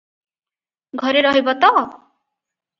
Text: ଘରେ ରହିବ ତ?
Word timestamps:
ଘରେ 1.03 1.23
ରହିବ 1.27 1.57
ତ? 1.63 1.73